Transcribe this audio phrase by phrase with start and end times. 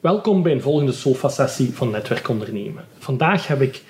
[0.00, 2.84] Welkom bij een volgende SOFA-sessie van Netwerk Ondernemen.
[2.98, 3.82] Vandaag heb ik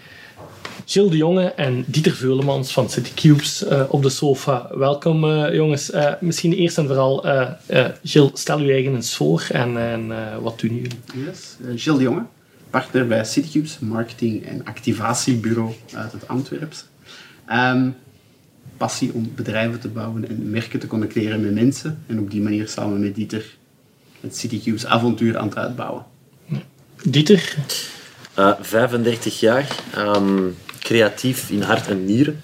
[0.85, 4.71] Gilles de Jonge en Dieter Veulemans van CityCubes uh, op de sofa.
[4.75, 5.91] Welkom uh, jongens.
[5.91, 7.25] Uh, misschien eerst en vooral,
[8.03, 10.99] Gilles, stel u eigen eens voor en, en wat doen jullie?
[11.27, 11.57] Yes.
[11.61, 12.25] Gilles de Jonge,
[12.71, 16.85] partner bij CityCubes, marketing- en activatiebureau uit het Antwerps.
[17.53, 17.95] Um,
[18.77, 22.05] passie om bedrijven te bouwen en merken te connecteren met mensen.
[22.07, 23.57] En op die manier samen met Dieter
[24.21, 26.05] het CityCubes avontuur aan het uitbouwen.
[27.05, 27.57] Dieter?
[28.39, 32.41] Uh, 35 jaar, um, creatief in hart en nieren.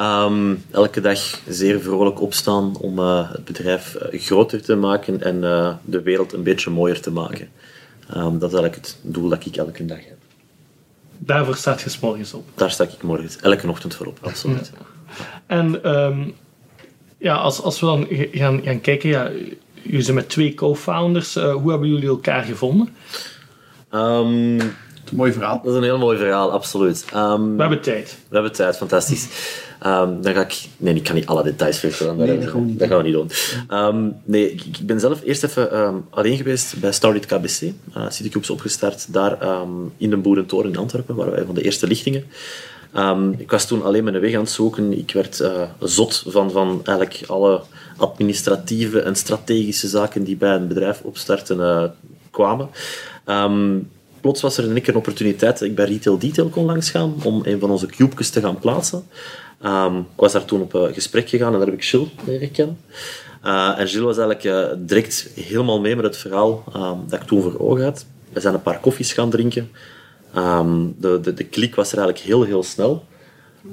[0.00, 5.36] Um, elke dag zeer vrolijk opstaan om uh, het bedrijf uh, groter te maken en
[5.42, 7.48] uh, de wereld een beetje mooier te maken.
[8.16, 10.16] Um, dat is eigenlijk het doel dat ik elke dag heb.
[11.18, 12.48] Daarvoor staat je s morgens op?
[12.54, 14.72] Daar sta ik morgens, elke ochtend voor op, absoluut.
[14.74, 15.24] Ja.
[15.46, 16.34] En um,
[17.18, 19.30] ja, als, als we dan gaan, gaan kijken, ja,
[19.84, 21.36] jullie zijn met twee co-founders.
[21.36, 22.88] Uh, hoe hebben jullie elkaar gevonden?
[23.94, 25.60] Um, een mooi verhaal.
[25.62, 27.04] Dat is een heel mooi verhaal, absoluut.
[27.14, 28.18] Um, we hebben tijd.
[28.28, 29.28] We hebben tijd, fantastisch.
[29.86, 30.68] Um, dan ga ik...
[30.76, 32.16] Nee, ik kan niet alle details vertellen.
[32.16, 33.30] Nee, dat, gaan we niet dat gaan we niet doen.
[33.78, 37.60] Um, nee, ik, ben zelf eerst even um, alleen geweest bij Starlit KBC.
[37.62, 37.72] Uh,
[38.08, 39.38] Citycubes opgestart daar
[39.96, 42.24] in de Boerentoren in Antwerpen, waar wij van de eerste lichtingen.
[43.36, 44.98] Ik was toen alleen mijn weg aan het zoeken.
[44.98, 47.62] Ik werd uh, zot van, van eigenlijk alle
[47.96, 51.84] administratieve en strategische zaken die bij een bedrijf opstarten uh,
[52.30, 52.68] kwamen
[54.24, 57.60] plots was er een een opportuniteit dat ik bij Retail Detail kon langsgaan om een
[57.60, 59.04] van onze cubes te gaan plaatsen.
[59.60, 62.78] Ik was daar toen op uh, gesprek gegaan en daar heb ik Gilles leren kennen.
[63.44, 66.64] Uh, en Gilles was eigenlijk direct helemaal mee met het verhaal
[67.08, 68.06] dat ik toen voor ogen had.
[68.32, 69.70] We zijn een paar koffies gaan drinken.
[70.36, 73.04] Um, de, de, de klik was er eigenlijk heel, heel snel.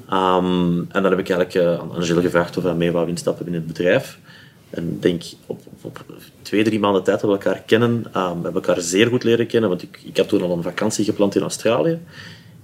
[0.09, 3.67] en dan heb ik eigenlijk aan Gilles gevraagd of hij mee wou instappen in het
[3.67, 4.19] bedrijf.
[4.71, 6.05] En denk op, op,
[6.41, 9.47] twee, drie maanden tijd dat we elkaar kennen, um, we hebben elkaar zeer goed leren
[9.47, 9.69] kennen.
[9.69, 11.99] Want ik, ik had toen al een vakantie gepland in Australië.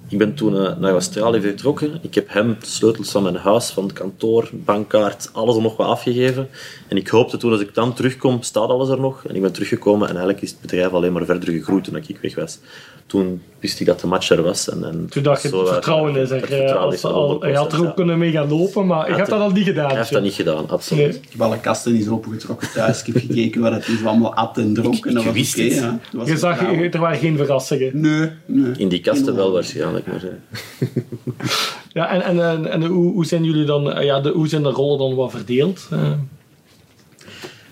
[0.10, 2.00] Ik ben toen uh, naar Australië vertrokken.
[2.02, 5.78] Ik heb hem de sleutels van mijn huis, van het kantoor, bankkaart, alles er nog
[5.78, 6.50] wat afgegeven.
[6.88, 9.26] En ik hoopte toen, als ik dan terugkom, staat alles er nog.
[9.26, 12.20] En ik ben teruggekomen en eigenlijk is het bedrijf alleen maar verder gegroeid toen ik
[12.22, 12.60] weg was.
[13.08, 14.70] Toen wist ik dat de match er was.
[14.70, 16.40] En, en toen dacht je, het vertrouwen is er.
[16.40, 19.40] Vertrouwen is al, je had er ook kunnen mee gaan lopen, maar je hebt dat
[19.40, 19.88] al niet gedaan.
[19.88, 21.08] Hij heeft dat niet gedaan, absoluut.
[21.08, 21.16] Nee.
[21.16, 23.00] Ik heb alle kasten niet opengetrokken thuis.
[23.00, 25.06] Ik heb gekeken wat het is, allemaal at en dronk.
[25.06, 26.00] Ik, ik, wist okay, ja.
[26.26, 28.02] Je zag, er waren geen verrassingen.
[28.02, 28.72] Nee, nee.
[28.78, 30.08] In die kasten wel waarschijnlijk.
[30.08, 30.22] Maar,
[31.94, 34.70] ja, en, en, en, en, hoe, hoe zijn jullie dan, ja, de, hoe zijn de
[34.70, 35.88] rollen dan wat verdeeld?
[35.94, 36.12] Uh.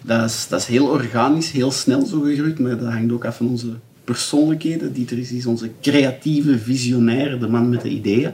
[0.01, 3.37] Dat is, dat is heel organisch, heel snel zo gegroeid, maar dat hangt ook af
[3.37, 3.67] van onze
[4.05, 4.93] persoonlijkheden.
[4.93, 8.31] Dieter is, is onze creatieve visionair, de man met de ideeën.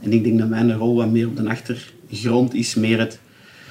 [0.00, 3.18] En ik denk dat mijn rol wat meer op de achtergrond is, meer het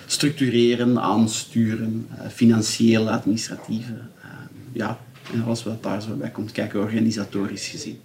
[0.06, 3.92] structureren, aansturen, uh, financieel, administratieve.
[3.92, 4.30] Uh,
[4.72, 5.00] ja,
[5.34, 7.98] en alles wat daar zo bij komt kijken, organisatorisch gezien.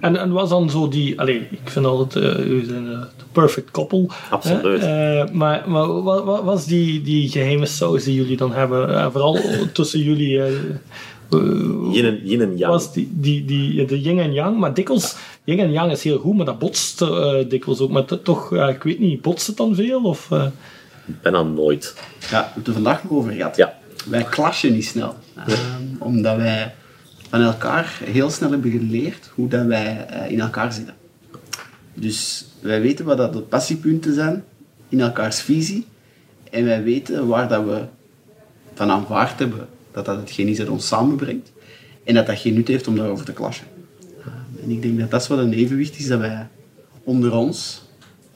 [0.00, 3.70] En, en was dan zo die, allez, ik vind altijd, uh, u zijn de perfect
[3.70, 4.06] couple.
[4.30, 4.82] Absoluut.
[4.82, 8.88] Uh, maar maar wat, wat was die, die geheime saus die jullie dan hebben?
[8.90, 9.38] Uh, vooral
[9.72, 10.40] tussen jullie.
[11.92, 12.72] Yin, en, yin en yang.
[12.72, 16.18] Was die, die, die, de yin en yang, maar dikwijls, yin en yang is heel
[16.18, 16.98] goed, maar dat botst
[17.48, 17.90] dikwijls ook.
[17.90, 20.02] Maar toch, ik weet niet, botst het dan veel?
[20.02, 20.28] Of,
[21.22, 21.94] Bijna nooit.
[22.20, 23.56] Ja, we hebben het er vandaag nog over gehad.
[23.56, 23.78] Ja.
[24.06, 25.16] Wij clashen niet snel.
[25.48, 26.74] Um, omdat wij
[27.28, 30.94] van elkaar heel snel hebben geleerd hoe dat wij uh, in elkaar zitten.
[31.94, 34.44] Dus wij weten wat dat de passiepunten zijn
[34.88, 35.86] in elkaars visie.
[36.50, 37.84] En wij weten waar dat we
[38.74, 41.52] van aanvaard hebben dat dat hetgeen is dat ons samenbrengt.
[42.04, 43.66] En dat dat geen nut heeft om daarover te clashen.
[44.18, 46.48] Uh, en ik denk dat dat is wat een evenwicht is dat wij
[47.04, 47.82] onder ons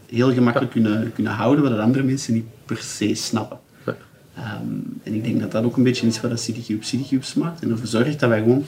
[0.06, 3.58] heel gemakkelijk kunnen, kunnen houden, wat andere mensen niet per se snappen.
[4.38, 7.62] Um, en ik denk dat dat ook een beetje is wat CityCube CityCubes maakt.
[7.62, 8.64] En ervoor zorgt dat wij gewoon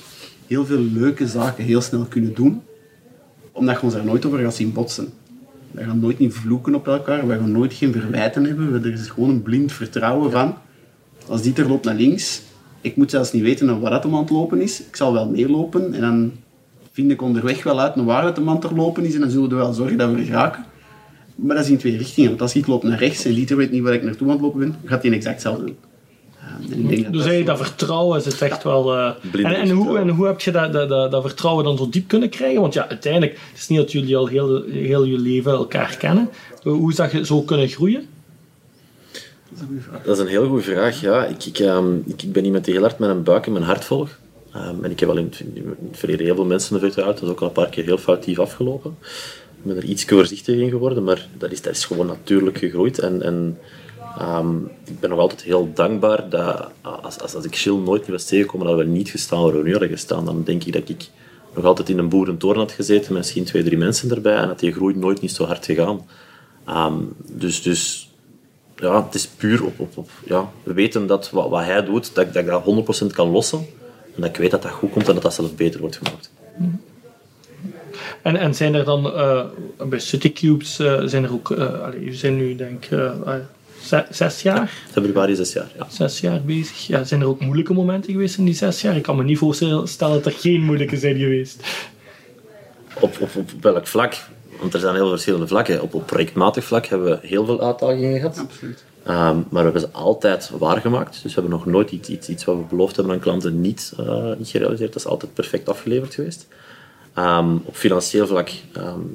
[0.46, 2.62] heel veel leuke zaken heel snel kunnen doen.
[3.52, 5.12] Omdat je ons daar nooit over gaat zien botsen.
[5.70, 7.26] We gaan nooit niet vloeken op elkaar.
[7.26, 8.84] We gaan nooit geen verwijten hebben.
[8.84, 10.54] Er is gewoon een blind vertrouwen van...
[11.26, 12.42] Als Dieter loopt naar links...
[12.84, 14.80] Ik moet zelfs niet weten waar dat hem aan het lopen is.
[14.86, 15.94] Ik zal wel meelopen.
[15.94, 16.32] En dan
[16.92, 19.14] vind ik onderweg wel uit naar waar dat hem aan het lopen is.
[19.14, 20.64] En dan zullen we wel zorgen dat we er geraken.
[21.34, 22.28] Maar dat is in twee richtingen.
[22.28, 24.42] Want als ik loop naar rechts en Dieter weet niet waar ik naartoe aan het
[24.42, 25.76] lopen ben, gaat hij exact hetzelfde doen.
[26.88, 28.96] Denk dat dus dat, dat vertrouwen is het echt ja, wel...
[28.96, 31.88] Uh, en, en, hoe, en hoe heb je dat, dat, dat, dat, vertrouwen dan zo
[31.88, 32.60] diep kunnen krijgen?
[32.60, 36.28] Want ja, uiteindelijk, het is niet dat jullie al heel, heel je leven elkaar kennen.
[36.62, 38.06] Hoe is dat je zo kunnen groeien?
[40.04, 41.24] Dat is een heel goede vraag, ja.
[41.24, 43.64] Ik, ik, um, ik, ik ben iemand die heel hard met een buik en mijn
[43.64, 44.18] hart volgt.
[44.56, 45.32] Um, en ik heb al in,
[45.88, 47.14] het verleden heel veel mensen vertrouwd.
[47.14, 48.96] Dat is ook al een paar keer heel foutief afgelopen.
[49.56, 52.98] Ik ben er iets voorzichtiger in geworden, maar dat is, dat is gewoon natuurlijk gegroeid.
[52.98, 53.58] En, en
[54.18, 58.10] Ehm, ik ben nog altijd heel dankbaar dat als, als, als ik Chill nooit niet
[58.10, 60.88] was tegengekomen dat we niet gestaan waar we nu hadden gestaan, dan denk ik dat
[60.88, 61.08] ik
[61.54, 64.72] nog altijd in een boerentoren had gezeten misschien twee, drie mensen erbij en dat die
[64.72, 66.06] groei nooit niet zo hard gegaan.
[66.64, 66.98] Ehm,
[67.32, 68.10] dus, dus
[68.76, 72.14] ja, het is puur op, op, op ja, we weten dat wat, wat hij doet,
[72.14, 73.58] dat, dat ik dat 100% kan lossen.
[74.14, 76.30] En dat ik weet dat dat goed komt en dat dat zelf beter wordt gemaakt.
[78.22, 79.44] En, en zijn er dan uh,
[79.88, 82.98] bij Citycubes uh, zijn er ook, uh, allee, jullie zijn nu denk ik
[84.10, 84.72] zes jaar?
[84.90, 85.86] Februari zes jaar, ja.
[85.90, 86.86] Zes jaar bezig.
[86.86, 88.96] Ja, zijn er ook moeilijke momenten geweest in die zes jaar?
[88.96, 91.62] Ik kan me niet voorstellen dat er geen moeilijke zijn geweest.
[93.00, 94.14] Op, op, op welk vlak?
[94.64, 95.82] Want er zijn heel verschillende vlakken.
[95.82, 98.38] Op, op projectmatig vlak hebben we heel veel uitdagingen gehad.
[98.38, 98.84] Absoluut.
[99.06, 101.12] Um, maar we hebben ze altijd waargemaakt.
[101.12, 103.92] Dus we hebben nog nooit iets, iets, iets wat we beloofd hebben aan klanten niet,
[104.00, 104.92] uh, niet gerealiseerd.
[104.92, 106.46] Dat is altijd perfect afgeleverd geweest.
[107.18, 109.14] Um, op financieel vlak um,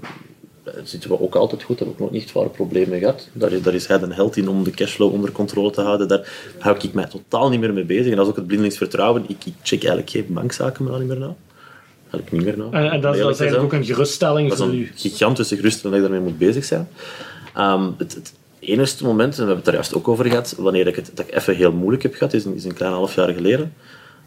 [0.84, 1.78] zitten we ook altijd goed.
[1.78, 3.28] Daar hebben we ook nog niet zware problemen gehad.
[3.34, 6.07] Daar is, daar is hij de held in om de cashflow onder controle te houden.
[6.07, 8.12] Daar hou ik mij totaal niet meer mee bezig.
[8.12, 9.24] En dat is ook het blindelingsvertrouwen.
[9.28, 11.36] Ik, ik check eigenlijk geen bankzaken meer, niet meer na.
[12.11, 12.73] Eigenlijk niet meer.
[12.73, 14.85] En, en dat, dat is eigenlijk ook een geruststelling voor u?
[14.85, 16.88] Dat is een gigantische geruststelling dat ik daarmee moet bezig zijn.
[17.57, 20.88] Um, het, het enigste moment, en we hebben het daar juist ook over gehad, wanneer
[20.88, 23.15] ik het dat ik even heel moeilijk heb gehad, is een, is een klein half
[23.15, 23.73] jaar geleden.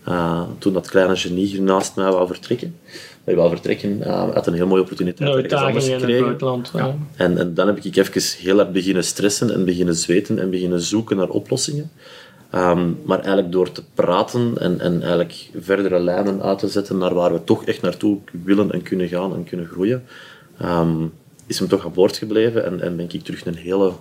[0.08, 2.76] Uh, toen dat kleine genie hier naast mij wou vertrekken.
[3.24, 6.08] Wij wou vertrekken, uh, had een heel mooie opportuniteit anders gekregen.
[6.08, 6.96] In het buitenland, ja.
[7.16, 10.80] en, en dan heb ik even heel hard beginnen stressen en beginnen zweten en beginnen
[10.80, 11.90] zoeken naar oplossingen.
[12.54, 17.14] Um, maar eigenlijk door te praten en, en eigenlijk verdere lijnen uit te zetten naar
[17.14, 20.04] waar we toch echt naartoe willen en kunnen gaan en kunnen groeien,
[20.62, 21.12] um,
[21.46, 23.92] is hem toch aan boord gebleven en, en ben ik terug een hele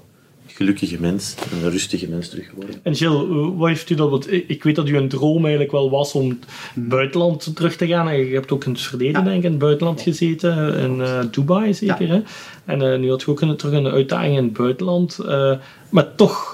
[0.48, 2.75] gelukkige mens, een rustige mens terug geworden.
[2.83, 3.25] En Jill,
[3.56, 4.09] wat heeft u dat?
[4.09, 6.45] Want ik weet dat u een droom eigenlijk wel was om het
[6.75, 8.07] buitenland terug te gaan.
[8.07, 9.27] En je hebt ook in het verleden ja.
[9.27, 12.07] denk ik in het buitenland gezeten, in uh, Dubai zeker.
[12.07, 12.13] Ja.
[12.13, 12.21] Hè?
[12.65, 15.19] En uh, nu had je ook een, terug een uitdaging in het buitenland.
[15.21, 15.53] Uh,
[15.89, 16.53] maar toch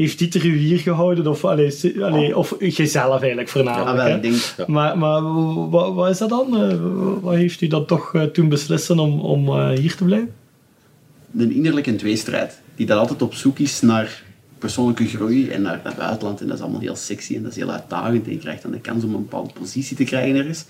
[0.00, 1.26] heeft Dieter u hier gehouden?
[1.26, 3.96] Of, allee, allee, of jezelf eigenlijk voornamelijk?
[3.96, 4.64] Ja, wel, ik denk, ja.
[4.66, 5.22] Maar, maar
[5.70, 7.20] wat, wat, is dat dan?
[7.20, 10.34] wat heeft u dan toch toen beslissen om, om hier te blijven?
[11.36, 14.22] Een innerlijke tweestrijd die dan altijd op zoek is naar
[14.58, 16.40] persoonlijke groei en naar, naar buitenland.
[16.40, 18.26] En dat is allemaal heel sexy en dat is heel uitdagend.
[18.26, 20.64] En je krijgt dan de kans om een bepaalde positie te krijgen ergens.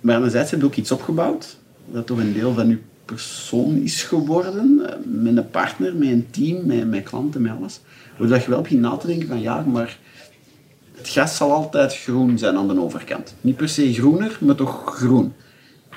[0.00, 1.56] Maar anderzijds heb je ook iets opgebouwd
[1.92, 2.78] dat toch een deel van je
[3.14, 4.80] persoon is geworden.
[4.86, 7.80] Eh, met een partner, met een team, met, met klanten, met alles.
[8.16, 9.98] Waardoor je wel begint na te denken van ja, maar
[10.96, 13.34] het gras zal altijd groen zijn aan de overkant.
[13.40, 15.32] Niet per se groener, maar toch groen.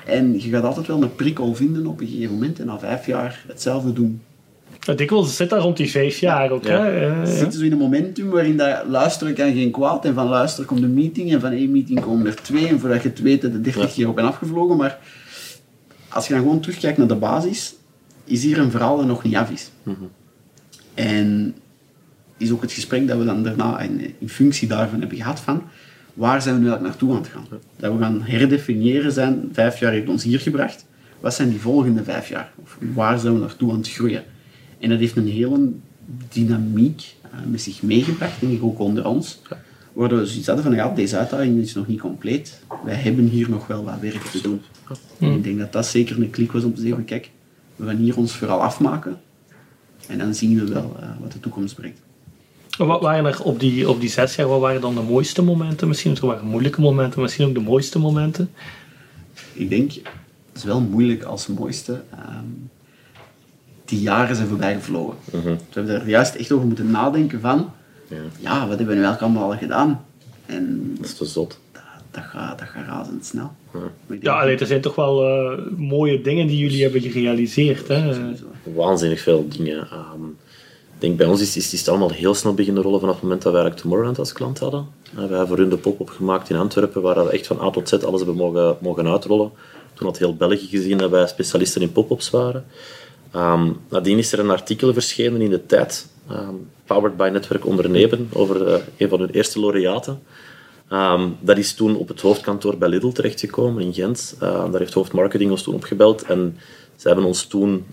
[0.06, 3.06] En je gaat altijd wel een prikkel vinden op een gegeven moment en na vijf
[3.06, 4.20] jaar hetzelfde doen.
[4.94, 6.64] Dikwijls zit daar rond die vijf jaar ook.
[6.64, 6.84] Ja.
[6.84, 7.20] Hè?
[7.20, 10.04] Uh, zit dus in een momentum waarin dat luisteren kan geen kwaad.
[10.04, 11.32] En van luisteren komt een meeting.
[11.32, 12.66] En van één meeting komen er twee.
[12.66, 14.76] En voordat je het weet, de 30 keer op ben afgevlogen.
[14.76, 14.98] Maar
[16.08, 17.74] als je dan gewoon terugkijkt naar de basis,
[18.24, 19.70] is hier een verhaal dat nog niet af is.
[19.82, 20.10] Mm -hmm.
[20.94, 21.54] En
[22.36, 25.62] is ook het gesprek dat we dan daarna in, in functie daarvan hebben gehad van
[26.14, 27.60] waar zijn we nu eigenlijk naartoe aan het gaan?
[27.76, 30.86] Dat we gaan herdefiniëren zijn, vijf jaar heeft ons hier gebracht.
[31.20, 32.52] Wat zijn die volgende vijf jaar?
[32.62, 34.24] Of waar zijn we naartoe aan het groeien?
[34.78, 35.70] En dat heeft een hele
[36.28, 39.42] dynamiek uh, met zich meegebracht, denk ik ook onder ons.
[39.96, 42.60] Waardoor we zoiets hadden van, ja, deze uitdaging is nog niet compleet.
[42.84, 44.60] Wij hebben hier nog wel wat werk te doen.
[45.18, 47.30] En ik denk dat dat zeker een klik was om te zeggen, kijk,
[47.76, 49.20] we gaan hier ons vooral afmaken.
[50.08, 52.00] En dan zien we wel uh, wat de toekomst brengt.
[52.78, 55.88] Wat waren er op die, op die zes jaar, wat waren dan de mooiste momenten?
[55.88, 58.50] Misschien er waren moeilijke momenten, misschien ook de mooiste momenten?
[59.52, 60.04] Ik denk, het
[60.52, 61.92] is wel moeilijk als mooiste.
[61.92, 62.70] Um,
[63.84, 65.16] die jaren zijn voorbij gevlogen.
[65.30, 65.42] -hmm.
[65.42, 67.70] We hebben er juist echt over moeten nadenken van,
[68.08, 70.04] ja, ja wat hebben we nu eigenlijk allemaal al gedaan?
[70.46, 71.58] En dat is te zot.
[71.72, 73.50] Dat, dat, gaat, dat gaat razendsnel.
[73.72, 77.88] Ja, ja allee, er zijn toch wel uh, mooie dingen die jullie hebben gerealiseerd.
[77.88, 78.12] Hè?
[78.62, 79.88] Waanzinnig veel dingen.
[80.14, 80.36] Um,
[80.94, 83.22] ik denk bij ons is, is, is het allemaal heel snel beginnen rollen vanaf het
[83.22, 84.86] moment dat wij eigenlijk Tomorrowland als klant hadden.
[85.10, 87.70] Uh, wij hebben voor hun de pop-up gemaakt in Antwerpen, waar we echt van A
[87.70, 89.50] tot Z alles hebben mogen, mogen uitrollen.
[89.94, 92.64] Toen had heel België gezien dat wij specialisten in pop-ups waren.
[93.34, 98.28] Um, nadien is er een artikel verschenen in de tijd, um, Powered by Netwerk Ondernemen,
[98.32, 100.22] over uh, een van hun eerste laureaten.
[100.92, 104.36] Um, dat is toen op het hoofdkantoor bij Lidl terechtgekomen in Gent.
[104.42, 106.58] Uh, daar heeft hoofdmarketing ons toen opgebeld en
[106.96, 107.86] ze hebben ons toen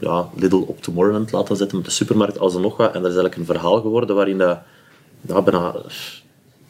[0.00, 2.94] ja, Lidl op Tomorrowland laten zetten met de supermarkt, als er nog wat.
[2.94, 5.74] En dat is eigenlijk een verhaal geworden waarin dat, bijna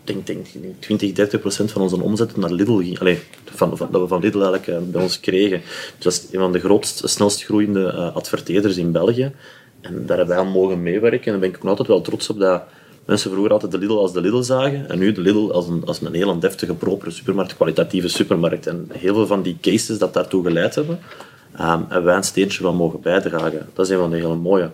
[0.09, 0.47] denk, denk,
[0.79, 2.99] 20, 30 procent van onze omzet naar Lidl ging.
[3.45, 5.61] Van, van, dat we van Lidl eigenlijk uh, bij ons kregen.
[5.99, 9.33] Dus dat is een van de grootst, snelst groeiende uh, adverteerders in België.
[9.81, 11.25] En daar hebben wij aan mogen meewerken.
[11.25, 12.63] En daar ben ik ook altijd wel trots op dat
[13.05, 14.89] mensen vroeger altijd de Lidl als de Lidl zagen.
[14.89, 18.67] En nu de Lidl als een, als een heel deftige, propere supermarkt, kwalitatieve supermarkt.
[18.67, 20.99] En heel veel van die cases dat daartoe geleid hebben,
[21.61, 23.69] um, hebben wij een steentje van mogen bijdragen.
[23.75, 24.71] Dat is een van de hele mooie.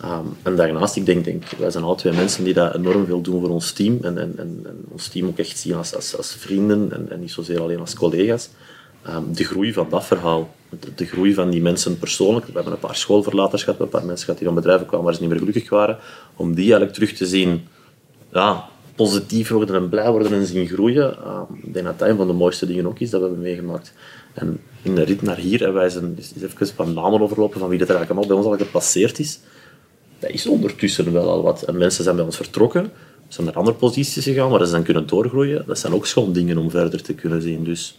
[0.00, 3.20] Ehm, en daarnaast, ik denk, denk, wij zijn alle twee mensen die dat enorm veel
[3.20, 3.98] doen voor ons team.
[4.02, 7.30] En, en, en, ons team ook echt zien als, als, als vrienden en, en niet
[7.30, 8.48] zozeer alleen als collega's.
[9.04, 10.54] Ehm, de groei van dat verhaal,
[10.94, 12.46] de, groei van die mensen persoonlijk.
[12.46, 15.14] We hebben een paar schoolverlaters gehad, een paar mensen gehad die van bedrijven kwamen waar
[15.14, 15.98] ze niet meer gelukkig waren.
[16.36, 17.66] Om die eigenlijk terug te zien
[18.32, 21.16] ja, positief worden en blij worden en zien groeien.
[21.24, 23.44] Uh, ik denk dat dat een van de mooiste dingen ook is dat we hebben
[23.44, 23.92] meegemaakt.
[24.34, 27.68] En in de rit naar hier hebben wij zijn, is even van namen overlopen van
[27.68, 29.40] wie dat er eigenlijk allemaal bij ons al gepasseerd is.
[30.18, 31.62] Dat is ondertussen wel al wat.
[31.62, 32.92] En mensen zijn bij ons vertrokken,
[33.28, 35.64] zijn naar andere posities gegaan, waar ze dan kunnen doorgroeien.
[35.66, 37.64] Dat zijn ook schoon dingen om verder te kunnen zien.
[37.64, 37.98] Dus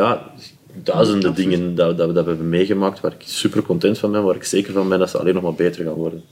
[0.00, 0.30] ja,
[0.72, 4.34] duizenden dingen dat, dat, dat we hebben meegemaakt waar ik super content van ben, waar
[4.34, 6.22] ik zeker van ben dat ze alleen nog maar beter gaan worden.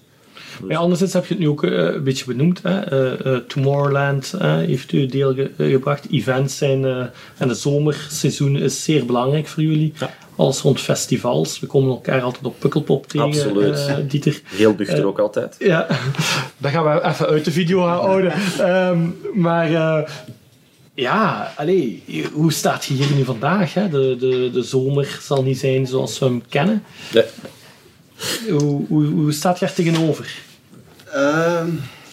[0.69, 2.61] Ja, anderzijds heb je het nu ook uh, een beetje benoemd.
[2.63, 2.93] Hè?
[2.93, 6.07] Uh, uh, Tomorrowland heeft u deel ge gebracht.
[6.11, 6.85] Events zijn
[7.37, 9.93] en het zomerseizoen is zeer belangrijk voor jullie.
[9.99, 10.11] Ja.
[10.37, 11.61] Alles rond festivals.
[11.61, 13.27] We komen elkaar altijd op Pukkelpop tegen.
[13.27, 14.11] Absoluut.
[14.11, 14.41] Dieter.
[14.45, 15.57] Heel nuchter ook altijd.
[15.59, 15.87] Ja,
[16.59, 18.33] dat gaan we even uit de video houden.
[18.61, 19.71] um, maar
[21.01, 22.03] ja, allee,
[22.33, 23.75] hoe staat je hier nu vandaag?
[23.75, 23.89] Hè?
[23.89, 26.83] De, de, de zomer zal niet zijn zoals we hem kennen.
[27.15, 27.25] Nee.
[28.51, 30.43] Hoe, hoe, hoe staat je er tegenover?
[31.15, 31.65] Uh,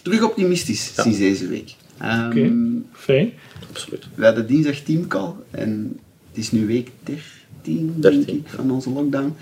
[0.02, 1.02] terug optimistisch ja.
[1.04, 1.76] sinds deze week.
[2.02, 2.54] Um, Oké, okay.
[2.94, 3.34] fijn.
[3.70, 4.08] Absoluut.
[4.16, 6.00] We hadden dinsdag teamcall en
[6.30, 8.24] het is nu week 13, 13.
[8.24, 9.36] denk ik, van onze lockdown.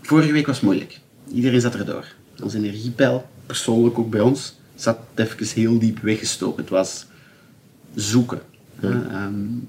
[0.00, 0.98] Vorige week was moeilijk.
[1.32, 2.04] Iedereen zat erdoor.
[2.42, 6.62] Onze energiepeil, persoonlijk ook bij ons, zat even heel diep weggestoken.
[6.62, 7.06] Het was
[7.94, 8.40] zoeken.
[8.80, 9.26] Ja.
[9.26, 9.68] Um,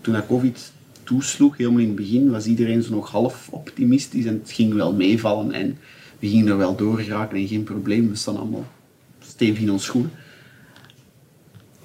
[0.00, 4.40] toen dat COVID toesloeg, helemaal in het begin, was iedereen zo nog half optimistisch en
[4.42, 5.78] het ging wel meevallen en
[6.18, 8.08] we gingen er wel door geraken en geen probleem.
[8.08, 8.66] We staan allemaal
[9.20, 10.10] stevig in ons schoenen.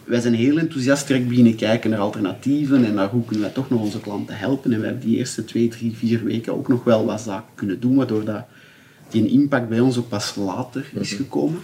[0.03, 3.69] Wij zijn heel enthousiast direct beginnen kijken naar alternatieven en naar hoe kunnen wij toch
[3.69, 4.73] nog onze klanten helpen.
[4.73, 7.79] En we hebben die eerste twee, drie, vier weken ook nog wel wat zaken kunnen
[7.79, 8.45] doen, waardoor dat
[9.09, 11.59] die impact bij ons ook pas later is gekomen.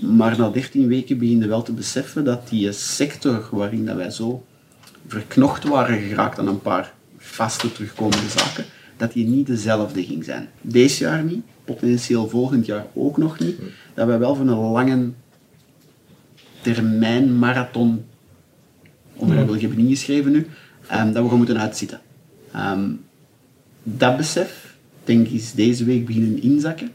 [0.00, 4.10] Maar na 13 weken beginnen we wel te beseffen dat die sector waarin dat wij
[4.10, 4.44] zo
[5.06, 8.64] verknocht waren geraakt aan een paar vaste terugkomende zaken,
[8.96, 10.48] dat die niet dezelfde ging zijn.
[10.60, 13.58] Deze jaar niet, potentieel volgend jaar ook nog niet.
[13.94, 15.10] Dat wij wel voor een lange
[16.60, 18.04] termijn marathon,
[19.20, 20.46] ik heb het ingeschreven nu,
[20.92, 22.00] um, dat we gewoon moeten uitzitten.
[22.56, 23.00] Um,
[23.82, 26.90] dat besef, denk ik, is deze week beginnen inzakken.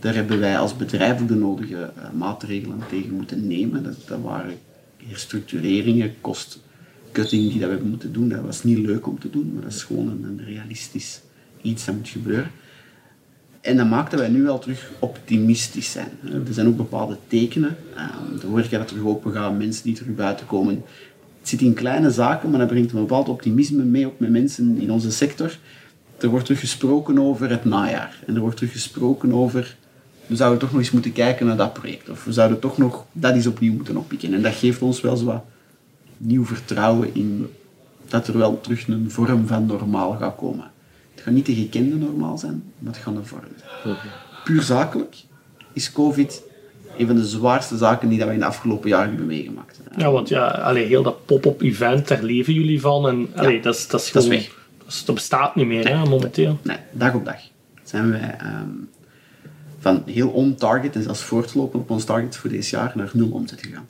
[0.00, 3.82] Daar hebben wij als bedrijf ook de nodige uh, maatregelen tegen moeten nemen.
[3.82, 4.54] Dat, waren
[5.06, 8.28] herstructureringen, kostcutting die dat we hebben moeten doen.
[8.28, 11.20] Dat was niet leuk om te doen, maar dat is gewoon een, realistisch
[11.62, 12.50] iets dat moet gebeuren.
[13.60, 16.10] En dat maakt dat wij nu wel terug optimistisch zijn.
[16.46, 17.76] Er zijn ook bepaalde tekenen.
[18.40, 20.82] De horeca dat terug open gaat, mensen die terug buiten komen.
[21.38, 24.78] Het zit in kleine zaken, maar dat brengt een bepaald optimisme mee, ook met mensen
[24.78, 25.58] in onze sector.
[26.18, 28.18] Er wordt terug gesproken over het najaar.
[28.26, 29.76] En er wordt terug gesproken over...
[30.28, 32.08] We zouden toch nog eens moeten kijken naar dat project.
[32.08, 34.34] Of we zouden toch nog dat eens opnieuw moeten oppikken.
[34.34, 35.44] En dat geeft ons wel zo wat
[36.16, 37.48] nieuw vertrouwen in
[38.08, 40.70] dat er wel terug een vorm van normaal gaat komen.
[41.14, 43.42] Het gaat niet de gekende normaal zijn, maar het gaat een vorm
[43.82, 43.96] zijn.
[44.44, 45.16] Puur zakelijk
[45.72, 46.42] is COVID
[46.98, 49.80] een van de zwaarste zaken die dat we in de afgelopen jaren hebben meegemaakt.
[49.96, 53.08] Ja, want ja, allee, heel dat pop-up event, daar leven jullie van.
[53.08, 54.28] En allee, ja, dat, is, dat is gewoon...
[54.28, 55.04] Dat, is weg.
[55.04, 56.58] Dat, bestaat niet meer, nee, hè, momenteel.
[56.62, 57.40] Nee, dag op dag
[57.82, 58.88] zijn wij um,
[60.06, 63.88] heel on-target en zelfs voortlopen op ons target voor deze jaar naar nul omzet gegaan.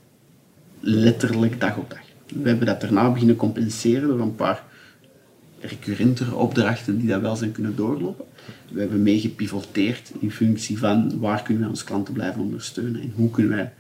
[0.81, 2.01] Letterlijk dag op dag.
[2.43, 4.65] We hebben dat daarna beginnen compenseren door een paar
[5.61, 8.25] recurrentere opdrachten die dat wel zijn kunnen doorlopen.
[8.73, 13.31] We hebben meegepivoteerd in functie van waar kunnen wij onze klanten blijven ondersteunen en hoe
[13.31, 13.73] kunnen wij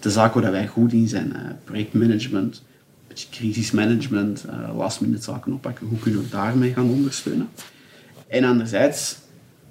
[0.00, 2.62] de zaken waar wij goed in zijn, uh, projectmanagement,
[3.08, 7.48] beetje crisismanagement, uh, last minute zaken oppakken, hoe kunnen we daarmee gaan ondersteunen.
[8.26, 9.16] En anderzijds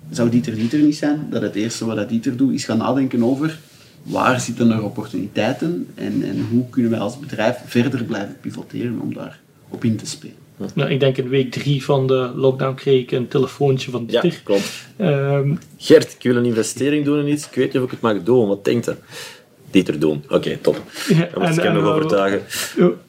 [0.09, 3.23] zou Dieter Dieter niet zijn, dat het eerste wat dat Dieter doet is gaan nadenken
[3.23, 3.59] over
[4.03, 9.13] waar zitten er opportuniteiten en, en hoe kunnen wij als bedrijf verder blijven pivoteren om
[9.13, 10.35] daar op in te spelen.
[10.73, 14.31] Nou, ik denk in week drie van de lockdown kreeg ik een telefoontje van Dieter.
[14.31, 14.87] Ja, klopt.
[15.01, 17.47] Um, Gert, ik wil een investering doen in iets.
[17.47, 18.47] Ik weet niet of ik het mag doen.
[18.47, 18.95] Wat denkt je?
[19.71, 20.23] Dieter doen.
[20.25, 20.81] Oké, okay, top.
[21.07, 22.41] Dan moet ik hem nog overtuigen.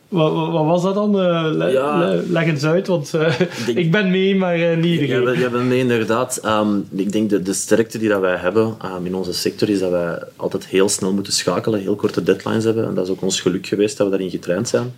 [0.09, 1.17] Wat, wat, was dat dan?
[1.57, 5.00] Le, ja, le, leg eens uit, want uh, denk, ik ben mee, maar uh, niet
[5.00, 5.38] iedereen.
[5.38, 6.41] Ja, ja inderdaad.
[6.45, 9.79] Um, ik denk de, de sterkte die dat wij hebben um, in onze sector is
[9.79, 12.87] dat wij altijd heel snel moeten schakelen, heel korte deadlines hebben.
[12.87, 14.93] En dat is ook ons geluk geweest dat we daarin getraind zijn.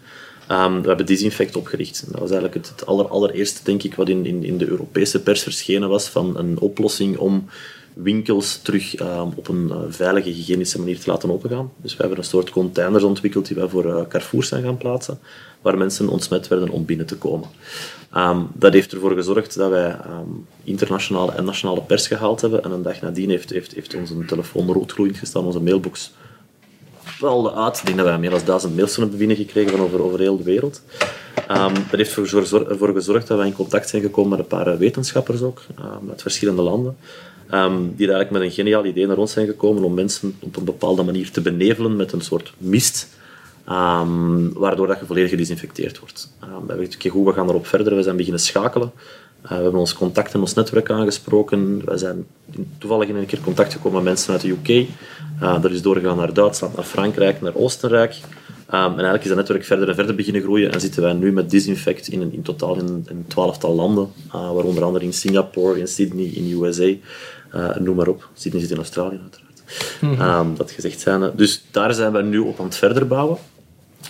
[0.51, 2.05] Um, we hebben Disinfect opgericht.
[2.11, 5.23] Dat was eigenlijk het, het aller, allereerste, denk ik, wat in, in, in de Europese
[5.23, 7.45] pers verschenen was van een oplossing om
[8.03, 11.73] winkels terug ehm, op een uh, veilige, hygiënische manier te laten opengaan.
[11.77, 15.19] Dus we hebben een soort containers ontwikkeld die wij voor uh, Carrefour zijn gaan plaatsen,
[15.63, 17.49] waar mensen ontsmet werden om binnen te komen.
[18.17, 22.65] Um, dat heeft ervoor gezorgd dat wij um, internationale en nationale pers gehaald hebben.
[22.65, 26.13] En een dag nadien heeft, heeft, heeft onze telefoon roodgloeiend gestaan, onze mailbox
[27.21, 27.79] wel uit.
[27.79, 30.43] Ik denk dat wij meer dan duizend mails hebben binnengekregen van over, over heel de
[30.43, 30.83] wereld.
[31.47, 35.63] Dat heeft ervoor gezorgd dat wij in contact zijn gekomen met een paar wetenschappers ook,
[36.11, 36.97] uit verschillende landen.
[37.55, 40.65] Um, die eigenlijk met een geniaal idee naar ons zijn gekomen om mensen op een
[40.65, 43.09] bepaalde manier te benevelen met een soort mist,
[44.53, 46.33] waardoor dat je volledig gedesinfecteerd wordt.
[46.41, 47.97] we hebben gezegd, hoe we gaan erop verder.
[47.97, 48.93] We zijn beginnen schakelen.
[49.45, 51.83] Uh, we hebben ons contact en ons netwerk aangesproken.
[51.85, 52.27] We zijn
[52.79, 54.69] toevallig in een keer contact gekomen met mensen uit de UK.
[55.43, 58.15] Uh, dat is doorgegaan naar Duitsland, naar Frankrijk, naar Oostenrijk.
[58.75, 61.33] Um, en eigenlijk is dat netwerk verder en verder beginnen groeien en zitten wij nu
[61.33, 65.79] met Disinfect in, in totaal in een twaalftal landen, uh, waaronder onder andere in Singapore,
[65.79, 66.95] in Sydney, in de USA,
[67.55, 68.29] uh, noem maar op.
[68.35, 69.63] Sydney zit in Australië uiteraard.
[70.01, 70.29] Mm -hmm.
[70.29, 71.31] um, dat gezegd zijn.
[71.37, 73.39] Dus daar zijn we nu op aan het verder bouwen.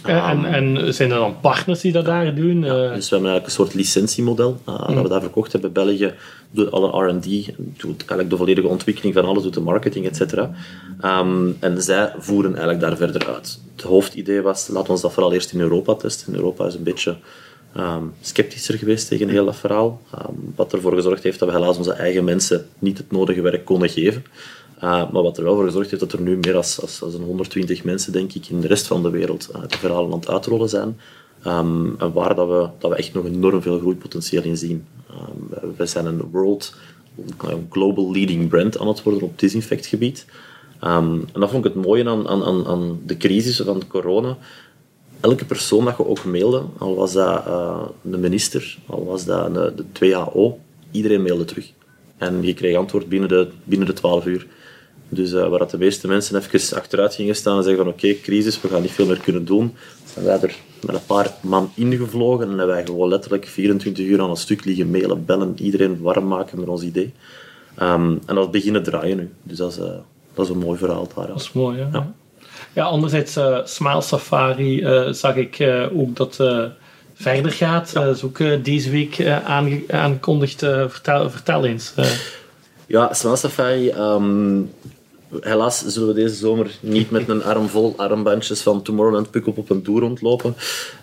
[0.03, 2.63] En, en, zijn er dan partners die dat daar doen?
[2.63, 4.95] Ja, dus we hebben eigenlijk een soort licentiemodel uh, mm.
[4.95, 5.73] dat we daar verkocht hebben.
[5.73, 6.15] België
[6.51, 7.25] doet alle R&D,
[7.57, 10.33] doet eigenlijk de volledige ontwikkeling van alles, doet de marketing, etc.
[11.05, 13.61] Um, en zij voeren eigenlijk daar verder uit.
[13.77, 16.33] Het hoofdidee was, laten we ons dat vooral eerst in Europa testen.
[16.33, 17.17] In Europa is een beetje
[17.77, 20.01] um, sceptischer geweest tegen heel dat verhaal.
[20.15, 23.65] Um, wat ervoor gezorgd heeft dat we helaas onze eigen mensen niet het nodige werk
[23.65, 24.25] konden geven.
[24.77, 27.01] Uh, maar wat er wel voor gezorgd heeft dat er nu meer dan als, als,
[27.01, 30.29] 120 mensen, denk ik, in de rest van de wereld uh, het verhaal aan het
[30.29, 30.99] uitrollen zijn.
[31.43, 34.87] En waar dat we, dat we echt nog enorm veel groeipotentieel in zien.
[35.11, 36.75] Um, we zijn een world,
[37.39, 40.27] een global leading brand aan het worden op disinfectgebied.
[40.85, 44.37] Um, en dat vond ik het mooie aan, aan, aan de crisis van corona.
[45.21, 49.55] Elke persoon dat je ook mailde, al was dat uh, de minister, al was dat
[49.55, 50.59] de, de WHO,
[50.91, 51.73] iedereen mailde terug.
[52.17, 54.47] En je kreeg antwoord binnen de, binnen de 12 uur.
[55.09, 58.07] Dus uh, waar dat de meeste mensen even achteruit gingen staan en zeggen van oké,
[58.07, 59.75] okay, crisis, we gaan niet veel meer kunnen doen,
[60.05, 64.21] zijn wij er met een paar man ingevlogen en hebben wij gewoon letterlijk 24 uur
[64.21, 67.13] aan een stuk liggen mailen, bellen, iedereen warm maken met ons idee.
[67.83, 69.31] Um, en dat beginnen draaien nu.
[69.43, 69.85] Dus dat is, uh,
[70.35, 71.27] dat is een mooi verhaal daar.
[71.27, 71.79] Dat is mooi.
[71.79, 72.15] Ja,
[72.73, 75.57] ja anderzijds, uh, Smile Safari zag ik
[75.93, 76.37] ook dat
[77.15, 77.91] verder gaat.
[77.95, 78.05] Ja.
[78.05, 80.59] is ook deze week aange aangekondigd.
[80.89, 81.93] vertel, vertel eens.
[82.87, 83.91] Ja, Smile Safari...
[83.91, 84.71] Um,
[85.41, 89.71] helaas zullen we deze zomer niet met een arm vol armbandjes van Tomorrowland Pick-up op
[89.71, 90.55] een tour rondlopen.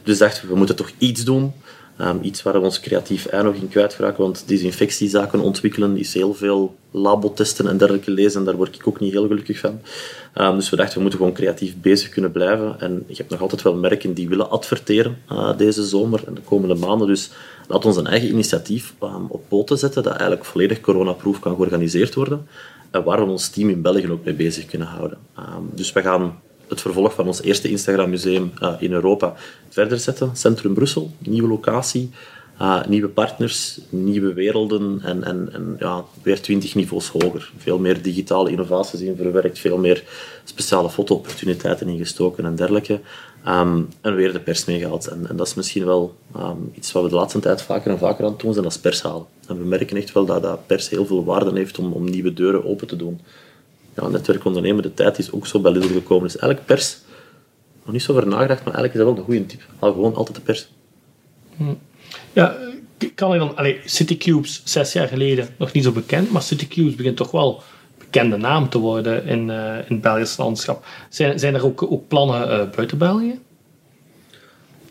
[0.04, 1.54] Dus dachten we, we moeten toch iets doen.
[2.02, 6.34] Um, iets waar we ons creatief ei nog in kwijtraken, want desinfectiezaken ontwikkelen is heel
[6.34, 9.80] veel labotesten en dergelijke lezen en daar word ik ook niet heel gelukkig van.
[10.36, 12.80] Um, dus we dachten, we moeten gewoon creatief bezig kunnen blijven.
[12.80, 16.42] En je hebt nog altijd wel merken die willen adverteren uh, deze zomer en de
[16.42, 17.08] komende maanden.
[17.08, 17.30] Dus
[17.68, 22.14] laat ons een eigen initiatief um, op poten zetten dat eigenlijk volledig coronaproof kan georganiseerd
[22.14, 22.48] worden
[22.92, 25.18] en waar we ons team in België ook mee bezig kunnen houden.
[25.74, 29.34] Dus we gaan het vervolg van ons eerste Instagram museum uh, in Europa
[29.70, 30.32] verder zetten.
[30.34, 32.10] Centrum Brussel, nieuwe locatie,
[32.62, 37.52] uh, nieuwe partners, nieuwe werelden en, en, en ja, weer twintig niveaus hoger.
[37.58, 40.04] Veel meer digitale innovaties in verwerkt, veel meer
[40.44, 43.00] speciale foto-opportuniteiten ingestoken en dergelijke.
[43.48, 45.08] Um, en weer de pers meegehaald.
[45.08, 47.98] En, en dat is misschien wel um, iets wat we de laatste tijd vaker en
[47.98, 49.26] vaker aan het doen zijn, dat is pers halen.
[49.48, 52.34] En we merken echt wel dat, dat pers heel veel waarde heeft om, om nieuwe
[52.34, 53.20] deuren open te doen.
[54.02, 56.24] Ja, netwerk ondernemen, de tijd is ook zo bij Lidl gekomen.
[56.24, 56.98] Dus elk pers,
[57.84, 59.62] nog niet zo over nagedacht, maar eigenlijk is dat wel een goede tip.
[59.80, 60.68] Haal gewoon altijd de pers.
[61.58, 61.64] Hm.
[62.34, 62.56] Ja,
[63.16, 63.56] kan ik dan...
[63.56, 67.64] Allee, Citycubes, zes jaar geleden, nog niet zo bekend, maar Citycubes begint toch wel
[67.98, 70.86] bekende naam te worden in, uh, in het Belgische landschap.
[71.10, 73.40] Zijn, zijn er ook, ook plannen uh, buiten België?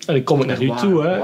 [0.07, 1.19] En ik kom ik naar u toe, hè.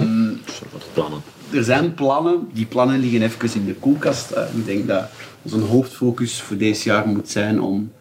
[0.00, 0.40] Um,
[0.94, 1.20] plannen.
[1.52, 2.48] Er zijn plannen.
[2.52, 4.32] Die plannen liggen even in de koelkast.
[4.32, 5.04] Uh, ik denk dat
[5.52, 7.92] onze hoofdfocus voor deze jaar moet zijn om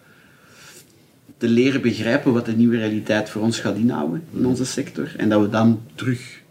[1.38, 5.14] te leren begrijpen wat de nieuwe realiteit voor ons gaat inhouden in onze sector.
[5.18, 6.42] En dat we dan terug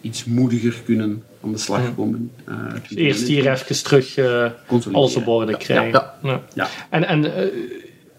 [0.00, 2.30] iets moediger kunnen aan de slag komen.
[2.48, 4.50] Uh, dus eerst hier even terug uh,
[4.92, 5.90] alles op orde krijgen.
[5.92, 6.42] Ja, ja.
[6.54, 6.68] ja.
[6.90, 7.30] En, en uh,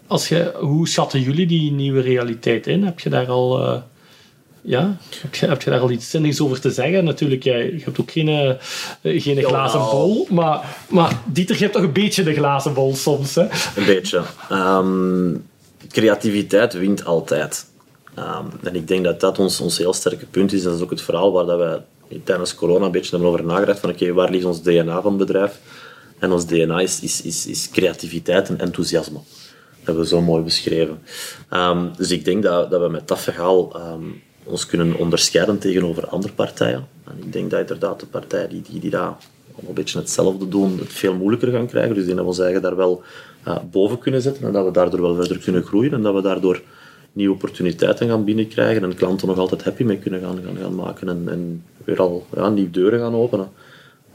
[0.07, 2.83] als je, hoe schatten jullie die nieuwe realiteit in?
[2.83, 3.83] Heb je daar al...
[4.65, 7.03] ja, heb je, heb je daar al iets zinnigs over te zeggen?
[7.03, 8.57] Natuurlijk, jij, je hebt ook geen,
[9.03, 13.35] geen glazen bol, maar, maar Dieter, je hebt toch een beetje de glazen bol soms,
[13.35, 13.43] hè?
[13.75, 14.21] Een beetje.
[14.51, 15.47] Um,
[15.89, 17.65] creativiteit wint altijd.
[18.19, 20.63] Um, en ik denk dat dat ons, ons heel sterke punt is.
[20.63, 21.81] Dat is ook het verhaal waar dat wij
[22.23, 23.79] tijdens corona een beetje hebben over nagedacht.
[23.79, 25.59] Van oké, okay, waar ligt ons DNA van het bedrijf?
[26.19, 29.19] En ons DNA is, is, is, is creativiteit en enthousiasme.
[29.19, 31.01] Dat hebben we zo mooi beschreven.
[31.51, 36.07] Um, dus ik denk dat, dat we met dat verhaal um, ons kunnen onderscheiden tegenover
[36.07, 36.87] andere partijen.
[37.03, 39.15] En ik denk dat inderdaad de partijen die, die, die dat
[39.67, 41.93] een beetje hetzelfde doen, het veel moeilijker gaan krijgen.
[41.93, 43.03] Dus ik denk dat we ons eigen daar wel
[43.47, 46.21] uh, boven kunnen zetten en dat we daardoor wel verder kunnen groeien en dat we
[46.21, 46.61] daardoor
[47.11, 51.09] nieuwe opportuniteiten gaan binnenkrijgen en klanten nog altijd happy mee kunnen gaan, gaan, gaan maken
[51.09, 53.49] en, en weer al ja, nieuwe deuren gaan openen.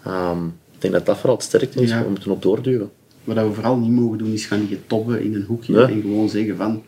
[0.07, 2.03] Um, ik denk dat dat vooral het sterkte is, Ja.
[2.03, 2.91] we moeten op doorduwen.
[3.25, 5.85] Wat we vooral niet mogen doen, is gaan liggen tobben in een hoekje Nee.
[5.85, 6.83] en gewoon zeggen van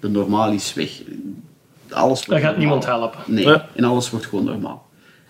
[0.00, 1.02] de normaal is weg.
[1.90, 3.18] Alles wordt Dat gaat niemand helpen.
[3.26, 3.68] Nee, Ja.
[3.74, 4.86] en alles wordt gewoon normaal.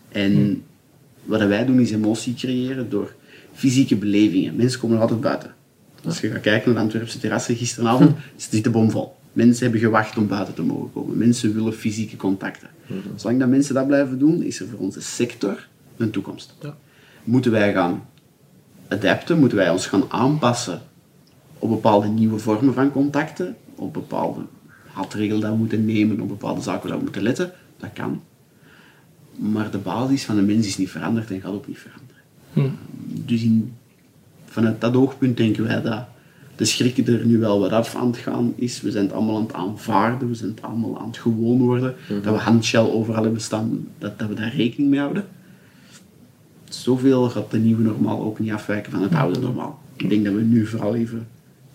[0.09, 0.63] En
[1.25, 3.15] wat wij doen is emotie creëren door
[3.53, 4.57] fysieke belevingen.
[4.57, 5.55] Mensen komen er altijd buiten.
[6.05, 9.17] Als je gaat kijken naar de Antwerpse terrassen gisteravond, zit de bomvol.
[9.33, 11.17] Mensen hebben gewacht om buiten te mogen komen.
[11.19, 12.69] Mensen willen fysieke contacten.
[13.17, 15.67] Zolang dat mensen dat blijven doen, is er voor onze sector
[15.97, 16.55] een toekomst.
[16.63, 16.77] Ja.
[17.25, 18.07] Moeten wij gaan
[18.89, 20.81] adapten, moeten wij ons gaan aanpassen
[21.59, 24.41] op bepaalde nieuwe vormen van contacten, op bepaalde
[24.99, 28.23] maatregelen dat we moeten nemen, op bepaalde zaken waar we moeten letten, dat kan.
[29.37, 32.79] Maar de basis van de mens is niet veranderd en gaat ook niet veranderen.
[33.25, 33.73] Dus in,
[34.45, 36.05] vanuit dat oogpunt denken wij dat
[36.57, 38.81] de schrik er nu wel wat af aan het gaan is.
[38.81, 41.95] We zijn het allemaal aan het aanvaarden, we zijn het allemaal aan het gewoon worden.
[42.09, 45.25] Dat we handshell overal hebben staan, dat, dat we daar rekening mee houden.
[46.69, 49.83] Zoveel gaat de nieuwe normaal ook niet afwijken van het oude normaal.
[49.97, 51.27] Ik denk dat we nu vooral even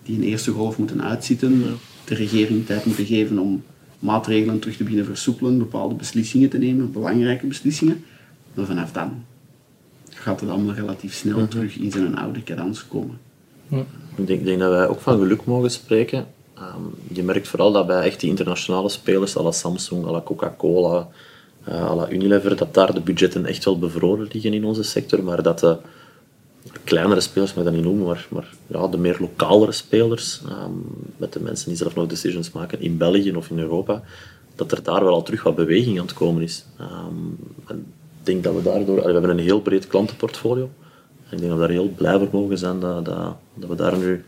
[0.02, 1.64] die eerste golf moeten uitzitten,
[2.04, 3.62] de regering tijd moeten geven om
[3.98, 8.04] maatregelen terug te beginnen versoepelen, bepaalde beslissingen te nemen, belangrijke beslissingen.
[8.54, 9.24] Maar vanaf dan
[10.10, 13.18] gaat het allemaal relatief snel terug in zijn oude cadans komen.
[14.16, 16.26] Ik denk, denk dat wij ook van geluk mogen spreken.
[16.54, 20.22] Ehm, je merkt vooral dat bij echt die internationale spelers, à la Samsung, à la
[20.22, 21.08] Coca-Cola,
[21.64, 25.24] eh, à la Unilever, dat daar de budgetten echt wel bevroren liggen in onze sector,
[25.24, 25.76] maar dat de
[26.84, 30.72] kleinere spelers, mag ik dat niet noemen, maar, maar ja, de meer lokalere spelers, ehm,
[31.16, 34.02] met de mensen die zelf nog decisions maken in België of in Europa,
[34.54, 36.64] dat er daar wel al terug wat beweging aan het komen is.
[36.78, 37.14] Ehm,
[37.66, 37.76] en
[38.20, 38.96] ik denk dat we daardoor...
[38.96, 40.70] We hebben een heel breed klantenportfolio.
[41.28, 43.74] En ik denk dat we daar heel blij voor mogen zijn dat, dat, dat we
[43.74, 44.24] daar nu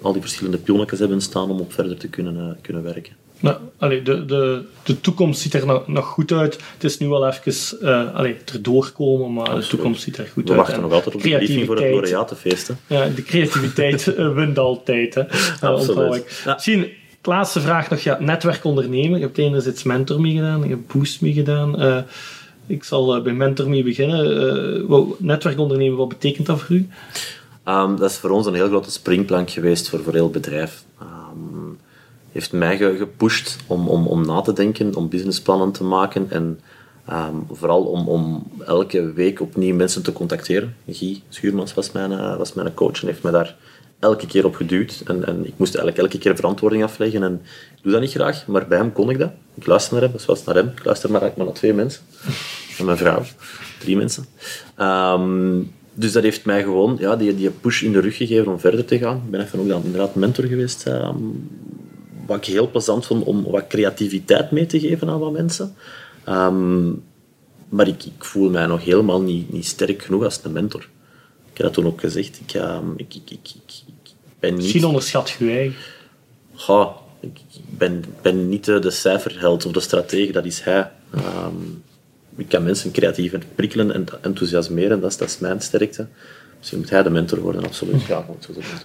[0.00, 3.16] al die verschillende pionnetjes hebben staan om op verder te kunnen, eh, kunnen werken.
[3.42, 6.54] Nou, allee, de, de, de toekomst ziet er nog, nog goed uit.
[6.74, 10.42] Het is nu wel even uh, allee, erdoor komen, maar de toekomst ziet er goed
[10.42, 10.58] We uit.
[10.58, 12.68] wachten En nog altijd op de briefing voor het laureatenfeest.
[12.68, 12.96] hè.
[12.96, 15.14] Ja, de creativiteit eh, wint altijd.
[15.14, 15.22] Hè.
[15.60, 16.42] Eh, Absoluut.
[16.44, 16.52] Ja.
[16.54, 16.86] Misschien,
[17.22, 18.00] laatste vraag nog.
[18.00, 19.18] Ja, netwerk ondernemen.
[19.18, 22.04] Je hebt enerzijds Mentor mee gedaan, je hebt Boost mee gedaan.
[22.66, 24.86] Ik zal bij Mentor mee beginnen.
[24.88, 26.88] Wat- netwerk ondernemen, wat betekent dat voor u?
[27.64, 30.82] Ehm, dat is voor ons een heel grote springplank geweest voor, voor heel het bedrijf.
[32.32, 36.60] Heeft mij ge- gepusht om, om, om na te denken, om businessplannen te maken en
[37.06, 40.76] ehm, vooral om, om elke week opnieuw mensen te contacteren.
[40.88, 43.56] Guy Schuurmans was mijn, eh, was mijn coach en heeft mij daar
[43.98, 45.02] elke keer op geduwd.
[45.06, 47.40] En, en ik moest eigenlijk elke keer verantwoording afleggen en
[47.76, 49.30] ik doe dat niet graag, maar bij hem kon ik dat.
[49.54, 50.72] Ik luister naar hem, zoals naar hem.
[50.76, 52.02] Ik luister maar, maar naar twee mensen.
[52.78, 53.22] En mijn vrouw.
[53.78, 54.24] Drie mensen.
[54.76, 55.60] Ehm,
[55.94, 58.84] dus dat heeft mij gewoon ja, die, die push in de rug gegeven om verder
[58.84, 59.16] te gaan.
[59.24, 60.86] Ik ben even ook dan inderdaad mentor geweest.
[60.86, 61.16] ehm,
[62.26, 65.74] wat ik heel plezant vond om wat creativiteit mee te geven aan wat mensen.
[66.24, 66.88] Ehm,
[67.68, 70.88] maar ik, ik voel mij nog helemaal niet, niet sterk genoeg als een mentor.
[71.52, 72.40] Ik heb dat toen ook gezegd.
[72.46, 74.62] Ik, ehm, ik, ik, ik, ik, ik ben niet...
[74.62, 75.74] Misschien onderschat je eigen.
[76.54, 77.40] Goh, ik
[77.78, 80.90] ben, ben niet de, de cijferheld of de stratege, dat is hij.
[81.14, 81.54] Ehm,
[82.36, 86.06] ik kan mensen creatief prikkelen en enthousiasmeren, dat is, dat is mijn sterkte.
[86.58, 88.06] Misschien moet hij de mentor worden, absoluut.
[88.06, 88.24] Ja.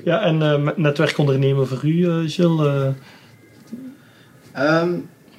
[0.04, 2.68] Ja, en eh, netwerk ondernemen voor u, eh, Gilles?
[2.68, 2.90] eh,
[4.58, 4.90] Ehm,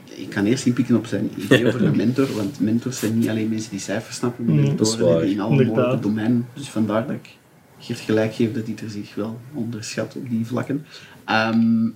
[0.04, 3.48] ik kan eerst inpikken op zijn idee over de mentor, want mentors zijn niet alleen
[3.48, 5.10] mensen die cijfers snappen, maar Mm, mentoren waar.
[5.10, 6.46] hebben in alle mogelijke domeinen.
[6.54, 7.36] Dus vandaar dat ik
[7.80, 10.84] Geert gelijk geef dat hij er zich wel onderschat op die vlakken.
[11.24, 11.88] Ehm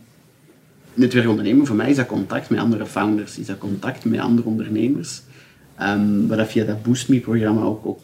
[0.94, 4.48] netwerk ondernemen, voor mij is dat contact met andere founders, is dat contact met andere
[4.48, 5.22] ondernemers.
[5.76, 8.00] Ehm wat dat via dat Boost Me-programma ook, ook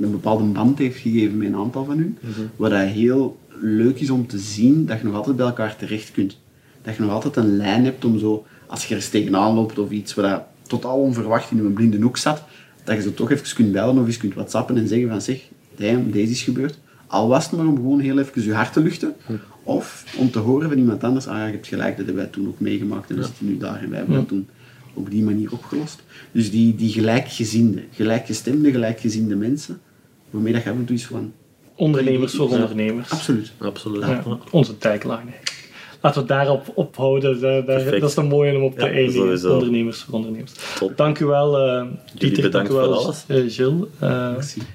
[0.00, 2.18] een bepaalde band heeft gegeven met een aantal van hun.
[2.56, 6.10] Wat dat heel leuk is om te zien, dat je nog altijd bij elkaar terecht
[6.12, 6.38] kunt.
[6.82, 9.78] Dat je nog altijd een lijn hebt om zo, als je er eens tegenaan loopt
[9.78, 12.42] of iets wat dat totaal onverwacht in een blinde hoek zat,
[12.84, 15.48] dat je zo toch even kunt bellen of eens kunt whatsappen en zeggen van zeg,
[15.76, 16.78] damn, deze is gebeurd.
[17.06, 19.14] Al was het maar om gewoon heel even je hart te luchten.
[19.62, 22.32] Of om te horen van iemand anders, ah ja, je hebt gelijk, dat hebben wij
[22.32, 24.48] toen ook meegemaakt en we zitten nu daar en wij hebben dat toen
[24.94, 26.02] op die manier opgelost.
[26.32, 29.80] Dus die, die gelijkgezinde, gelijkgestemde, gelijkgezinde mensen,
[30.30, 31.32] waarmee dat je af en toe is van...
[31.74, 33.10] ondernemers voor ondernemers.
[33.10, 33.52] Absoluut.
[33.58, 34.04] Absoluut.
[34.04, 35.32] Ja, onze tagline.
[36.02, 37.40] Laten we het daarop ophouden.
[37.40, 38.00] Dat, dat- Perfect.
[38.00, 39.12] dat is een mooie om op te Ja, eindigen.
[39.20, 39.52] sowieso.
[39.52, 40.52] Ondernemers voor ondernemers.
[40.78, 40.96] Top.
[40.96, 41.82] Dank u wel, eh
[42.18, 42.42] Pieter.
[42.42, 43.24] bedankt Dank u wel, voor alles.
[43.26, 43.84] eh, Gilles.
[43.98, 44.32] Eh,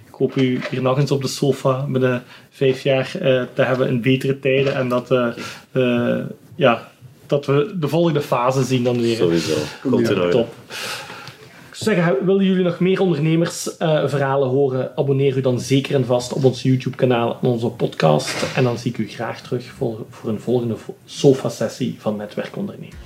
[0.08, 3.88] ik hoop u hier nog eens op de sofa binnen vijf jaar eh, te hebben
[3.88, 4.76] in betere tijden.
[4.76, 5.28] En dat, eh,
[5.72, 6.24] eh,
[6.56, 6.92] ja,
[7.28, 9.16] dat we de volgende fase zien dan weer.
[9.16, 9.54] Sowieso.
[9.82, 10.30] Komt orde.
[10.30, 10.54] Top.
[11.76, 14.92] Zeggen, willen jullie nog meer ondernemersverhalen horen?
[14.98, 18.56] Abonneer u dan zeker en vast op ons YouTube-kanaal en onze podcast.
[18.56, 22.98] En dan zie ik u graag terug voor, voor een volgende sofa-sessie van Netwerk Ondernemen.